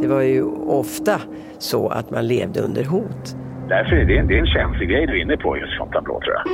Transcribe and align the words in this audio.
Det 0.00 0.06
var 0.06 0.20
ju 0.20 0.42
ofta 0.66 1.20
så 1.58 1.88
att 1.88 2.10
man 2.10 2.26
levde 2.26 2.60
under 2.60 2.84
hot. 2.84 3.36
Därför 3.68 3.96
är 3.96 4.04
det, 4.04 4.22
det 4.22 4.34
är 4.34 4.38
en 4.38 4.46
känslig 4.46 4.88
grej 4.88 5.06
du 5.06 5.18
är 5.18 5.22
inne 5.22 5.36
på 5.36 5.56
just 5.58 5.78
Fontainebleau 5.78 6.20
tror 6.20 6.34
jag. 6.34 6.46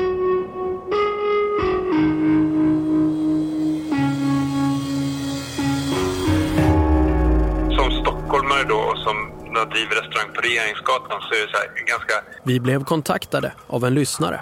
Som 7.76 7.90
stockholmare 8.02 8.64
då 8.68 8.76
och 8.76 8.98
som 8.98 9.16
driver 9.70 9.94
restaurang 10.02 10.30
på 10.34 10.40
Regeringsgatan 10.40 11.20
så 11.26 11.30
är 11.34 11.40
det 11.46 11.50
så 11.52 11.58
här 11.62 11.68
ganska... 11.92 12.14
Vi 12.42 12.60
blev 12.60 12.84
kontaktade 12.84 13.52
av 13.66 13.84
en 13.84 13.94
lyssnare. 13.94 14.40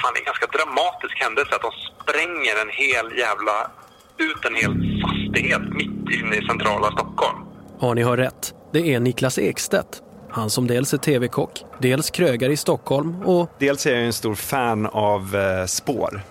Fan, 0.00 0.12
det 0.14 0.18
är 0.18 0.22
en 0.22 0.30
ganska 0.32 0.46
dramatisk 0.58 1.22
händelse 1.24 1.52
att 1.56 1.62
de 1.68 1.72
spränger 1.90 2.54
en 2.64 2.72
hel 2.82 3.06
jävla... 3.24 3.56
ut 4.18 4.44
en 4.48 4.54
hel 4.54 4.74
fastighet 5.04 5.64
mitt 5.80 6.20
inne 6.20 6.36
i 6.36 6.46
centrala 6.46 6.90
Stockholm. 6.96 7.38
Ja, 7.82 7.94
ni 7.94 8.02
har 8.02 8.16
rätt. 8.16 8.54
Det 8.72 8.94
är 8.94 9.00
Niklas 9.00 9.38
Ekstedt. 9.38 10.02
Han 10.30 10.50
som 10.50 10.66
dels 10.66 10.94
är 10.94 10.98
tv-kock, 10.98 11.64
dels 11.80 12.10
krögare 12.10 12.52
i 12.52 12.56
Stockholm 12.56 13.22
och... 13.22 13.50
Dels 13.58 13.86
är 13.86 13.94
jag 13.94 14.04
en 14.04 14.12
stor 14.12 14.34
fan 14.34 14.86
av 14.86 15.36
eh, 15.36 15.66
spår. 15.66 16.22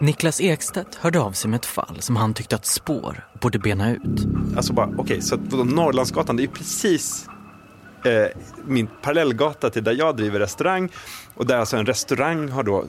Niklas 0.00 0.40
Ekstedt 0.40 0.94
hörde 0.94 1.20
av 1.20 1.32
sig 1.32 1.50
med 1.50 1.58
ett 1.58 1.66
fall 1.66 1.96
som 2.00 2.16
han 2.16 2.34
tyckte 2.34 2.56
att 2.56 2.66
spår 2.66 3.28
borde 3.40 3.58
bena 3.58 3.92
ut. 3.92 4.26
Alltså 4.56 4.72
bara, 4.72 4.86
okej, 4.86 5.02
okay, 5.02 5.20
så 5.20 5.36
Norrlandsgatan, 5.64 6.36
det 6.36 6.42
är 6.42 6.48
precis 6.48 7.26
eh, 8.04 8.40
min 8.64 8.88
parallellgata 9.02 9.70
till 9.70 9.84
där 9.84 9.92
jag 9.92 10.16
driver 10.16 10.38
restaurang. 10.40 10.88
Och 11.34 11.46
där 11.46 11.56
alltså 11.56 11.76
en 11.76 11.86
restaurang 11.86 12.48
har 12.48 12.62
då 12.62 12.84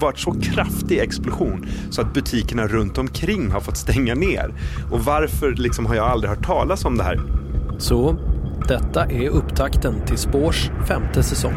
varit 0.00 0.18
så 0.18 0.34
kraftig 0.42 0.98
explosion 0.98 1.66
så 1.90 2.00
att 2.00 2.14
butikerna 2.14 2.66
runt 2.66 2.98
omkring 2.98 3.50
har 3.50 3.60
fått 3.60 3.76
stänga 3.76 4.14
ner. 4.14 4.54
Och 4.90 5.00
varför 5.00 5.52
liksom 5.52 5.86
har 5.86 5.94
jag 5.94 6.06
aldrig 6.06 6.30
hört 6.30 6.46
talas 6.46 6.84
om 6.84 6.96
det 6.96 7.04
här? 7.04 7.20
Så 7.78 8.16
detta 8.68 9.04
är 9.04 9.28
upptakten 9.28 9.94
till 10.06 10.18
Spårs 10.18 10.70
femte 10.88 11.22
säsong. 11.22 11.54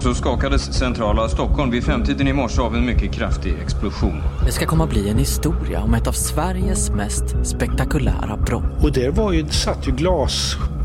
Så 0.00 0.14
skakades 0.14 0.78
centrala 0.78 1.28
Stockholm 1.28 1.70
vid 1.70 1.84
femtiden 1.84 2.28
i 2.28 2.32
morse 2.32 2.62
av 2.62 2.76
en 2.76 2.86
mycket 2.86 3.12
kraftig 3.12 3.54
explosion. 3.62 4.22
Det 4.46 4.52
ska 4.52 4.66
komma 4.66 4.86
bli 4.86 5.08
en 5.08 5.18
historia 5.18 5.82
om 5.82 5.94
ett 5.94 6.06
av 6.06 6.12
Sveriges 6.12 6.90
mest 6.90 7.24
spektakulära 7.44 8.36
brott. 8.36 8.82
Och 8.82 8.92
där 8.92 9.10
var 9.10 9.32
ju, 9.32 9.48
satt 9.48 9.88
ju 9.88 9.92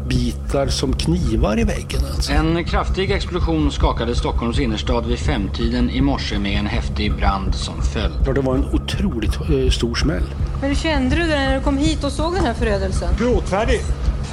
glasbitar 0.05 0.67
som 0.67 0.93
knivar 0.93 1.59
i 1.59 1.63
väggen. 1.63 2.01
Alltså. 2.15 2.33
En 2.33 2.63
kraftig 2.65 3.11
explosion 3.11 3.71
skakade 3.71 4.15
Stockholms 4.15 4.59
innerstad 4.59 5.05
vid 5.05 5.19
femtiden 5.19 5.89
i 5.89 6.01
morse 6.01 6.39
med 6.39 6.59
en 6.59 6.65
häftig 6.65 7.15
brand 7.15 7.55
som 7.55 7.81
följd. 7.81 8.15
Ja, 8.25 8.33
det 8.33 8.41
var 8.41 8.55
en 8.55 8.65
otroligt 8.65 9.35
eh, 9.35 9.69
stor 9.69 9.95
smäll. 9.95 10.23
Hur 10.61 10.75
kände 10.75 11.15
du 11.15 11.27
när 11.27 11.55
du 11.55 11.61
kom 11.61 11.77
hit 11.77 12.03
och 12.03 12.11
såg 12.11 12.33
den 12.33 12.45
här 12.45 12.53
förödelsen? 12.53 13.09
Gråtfärdig. 13.19 13.81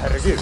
Herregud. 0.01 0.39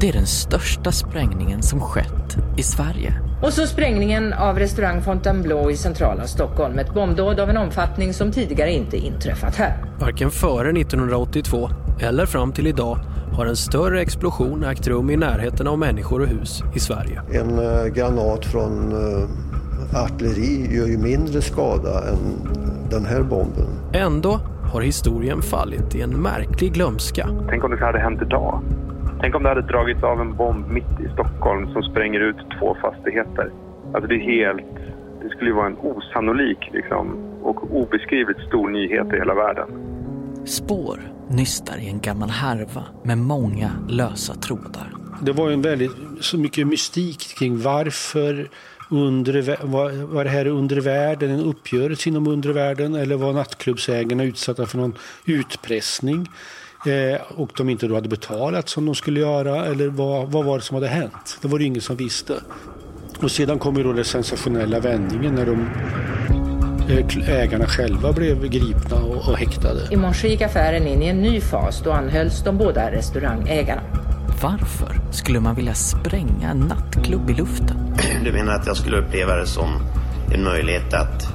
Det 0.00 0.08
är 0.08 0.12
den 0.12 0.26
största 0.26 0.92
sprängningen 0.92 1.62
som 1.62 1.80
skett 1.80 2.36
i 2.56 2.62
Sverige. 2.62 3.14
Och 3.42 3.52
så 3.52 3.66
sprängningen 3.66 4.32
av 4.32 4.58
restaurang 4.58 5.02
Fontainebleau 5.02 5.70
i 5.70 5.76
centrala 5.76 6.26
Stockholm. 6.26 6.78
Ett 6.78 6.94
bombdåd 6.94 7.40
av 7.40 7.50
en 7.50 7.56
omfattning 7.56 8.14
som 8.14 8.32
tidigare 8.32 8.72
inte 8.72 8.96
inträffat 8.96 9.56
här. 9.56 9.84
Varken 10.00 10.30
före 10.30 10.80
1982 10.80 11.70
eller 12.00 12.26
fram 12.26 12.52
till 12.52 12.66
idag 12.66 12.98
har 13.36 13.46
en 13.46 13.56
större 13.56 14.00
explosion 14.00 14.64
ägt 14.64 14.86
rum 14.86 15.10
i 15.10 15.16
närheten 15.16 15.66
av 15.66 15.78
människor 15.78 16.20
och 16.20 16.28
hus 16.28 16.62
i 16.74 16.80
Sverige. 16.80 17.22
En 17.32 17.58
uh, 17.58 17.86
granat 17.94 18.44
från 18.44 18.92
uh, 18.92 19.28
artilleri 20.04 20.76
gör 20.76 20.86
ju 20.86 20.98
mindre 20.98 21.40
skada 21.40 22.08
än 22.08 22.18
den 22.90 23.04
här 23.04 23.22
bomben. 23.22 23.66
Ändå 23.92 24.40
har 24.72 24.80
historien 24.80 25.42
fallit 25.42 25.94
i 25.94 26.02
en 26.02 26.22
märklig 26.22 26.72
glömska. 26.72 27.28
Tänk 27.48 27.64
om 27.64 27.70
det 27.70 27.84
hade 27.84 27.98
hänt 27.98 28.22
idag. 28.22 28.62
Tänk 29.20 29.34
om 29.34 29.42
det 29.42 29.48
hade 29.48 29.62
dragits 29.62 30.02
av 30.02 30.20
en 30.20 30.36
bomb 30.36 30.68
mitt 30.68 31.00
i 31.00 31.08
Stockholm 31.12 31.72
som 31.72 31.82
spränger 31.82 32.20
ut 32.20 32.36
två 32.58 32.76
fastigheter. 32.82 33.50
Alltså 33.94 34.08
det 34.08 34.14
är 34.14 34.18
helt... 34.18 34.76
Det 35.22 35.28
skulle 35.28 35.50
ju 35.50 35.56
vara 35.56 35.66
en 35.66 35.76
osannolik 35.82 36.70
liksom, 36.72 37.06
och 37.42 37.76
obeskrivligt 37.76 38.40
stor 38.40 38.68
nyhet 38.68 39.06
i 39.12 39.16
hela 39.16 39.34
världen. 39.34 39.68
Spår 40.44 41.12
nystar 41.30 41.78
i 41.78 41.88
en 41.88 42.00
gammal 42.00 42.30
härva 42.30 42.84
med 43.04 43.18
många 43.18 43.72
lösa 43.88 44.34
trådar. 44.34 44.94
Det 45.22 45.32
var 45.32 45.50
en 45.50 45.62
väldigt, 45.62 45.90
så 46.20 46.38
mycket 46.38 46.66
mystik 46.66 47.34
kring 47.38 47.62
varför 47.62 48.50
undre, 48.90 49.56
var, 49.62 50.06
var 50.06 50.24
det 50.24 50.30
här 50.30 50.46
undervärlden 50.46 51.30
en 51.30 51.40
uppgörelse 51.40 52.08
inom 52.08 52.26
undre 52.26 52.52
världen 52.52 52.94
eller 52.94 53.16
var 53.16 53.32
nattklubbsägarna 53.32 54.24
utsatta 54.24 54.66
för 54.66 54.78
någon 54.78 54.94
utpressning? 55.24 56.28
Eh, 56.86 57.20
och 57.36 57.50
de 57.56 57.68
inte 57.68 57.86
då 57.86 57.94
hade 57.94 58.08
betalat 58.08 58.68
som 58.68 58.86
de 58.86 58.94
skulle 58.94 59.20
göra 59.20 59.66
eller 59.66 59.88
vad, 59.88 60.32
vad 60.32 60.44
var 60.44 60.58
det 60.58 60.64
som 60.64 60.74
hade 60.74 60.88
hänt? 60.88 61.38
Det 61.42 61.48
var 61.48 61.58
det 61.58 61.64
ingen 61.64 61.82
som 61.82 61.96
visste. 61.96 62.34
Och 63.22 63.30
sedan 63.30 63.58
kom 63.58 63.76
ju 63.76 63.82
då 63.82 63.92
den 63.92 64.04
sensationella 64.04 64.80
vändningen 64.80 65.34
när 65.34 65.46
de 65.46 65.68
ägarna 67.28 67.66
själva 67.66 68.12
blev 68.12 68.48
gripna 68.48 68.96
och, 68.96 69.28
och 69.28 69.38
häktade. 69.38 69.80
I 69.90 69.96
morse 69.96 70.28
gick 70.28 70.42
affären 70.42 70.86
in 70.86 71.02
i 71.02 71.06
en 71.06 71.22
ny 71.22 71.40
fas. 71.40 71.80
Då 71.84 71.92
anhölls 71.92 72.42
de 72.44 72.58
båda 72.58 72.90
restaurangägarna. 72.90 73.82
Varför 74.42 75.00
skulle 75.10 75.40
man 75.40 75.54
vilja 75.54 75.74
spränga 75.74 76.50
en 76.50 76.58
nattklubb 76.58 77.30
i 77.30 77.34
luften? 77.34 77.96
Du 78.24 78.32
menar 78.32 78.52
att 78.54 78.66
jag 78.66 78.76
skulle 78.76 78.96
uppleva 78.96 79.36
det 79.36 79.46
som 79.46 79.68
en 80.34 80.44
möjlighet 80.44 80.94
att... 80.94 81.28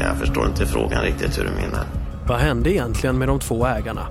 Jag 0.00 0.16
förstår 0.16 0.46
inte 0.46 0.66
frågan 0.66 1.02
riktigt 1.02 1.38
hur 1.38 1.44
du 1.44 1.50
menar. 1.50 1.84
Vad 2.26 2.38
hände 2.38 2.72
egentligen 2.72 3.18
med 3.18 3.28
de 3.28 3.38
två 3.40 3.66
ägarna? 3.66 4.06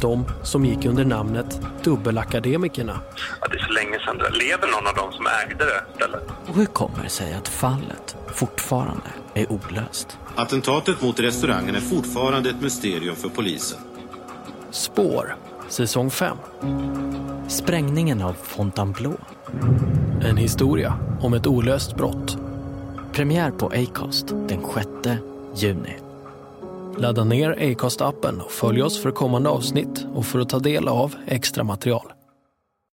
De 0.00 0.24
som 0.42 0.64
gick 0.64 0.84
under 0.86 1.04
namnet 1.04 1.60
Dubbelakademikerna. 1.82 3.00
Ja, 3.40 3.46
det 3.48 3.56
är 3.58 3.66
så 3.66 3.72
länge 3.72 3.98
sedan. 3.98 4.16
Lever 4.16 4.66
någon 4.66 4.86
av 4.86 4.94
dem 4.94 5.12
som 5.12 5.26
ägde 5.26 5.64
det 5.64 5.82
stället? 5.94 6.22
Och 6.46 6.54
hur 6.54 6.66
kommer 6.66 7.02
det 7.02 7.08
sig 7.08 7.34
att 7.34 7.48
fallet 7.48 8.16
fortfarande 8.26 9.06
är 9.34 9.52
olöst? 9.52 10.18
Attentatet 10.36 11.02
mot 11.02 11.20
restaurangen 11.20 11.74
är 11.74 11.80
fortfarande 11.80 12.50
ett 12.50 12.62
mysterium 12.62 13.16
för 13.16 13.28
polisen. 13.28 13.78
Spår, 14.70 15.36
säsong 15.68 16.10
5. 16.10 16.36
Sprängningen 17.48 18.22
av 18.22 18.32
Fontainebleau. 18.42 19.16
En 20.22 20.36
historia 20.36 20.98
om 21.20 21.34
ett 21.34 21.46
olöst 21.46 21.96
brott. 21.96 22.38
Premiär 23.12 23.50
på 23.50 23.66
Acast 23.66 24.28
den 24.28 24.62
6 24.74 24.88
juni. 25.54 25.96
Ladda 26.98 27.24
ner 27.24 27.50
Acast-appen 27.58 28.40
och 28.40 28.50
följ 28.50 28.82
oss 28.82 29.02
för 29.02 29.10
kommande 29.10 29.48
avsnitt 29.48 30.06
och 30.14 30.26
för 30.26 30.38
att 30.38 30.48
ta 30.48 30.58
del 30.58 30.88
av 30.88 31.14
extra 31.26 31.64
material. 31.64 32.12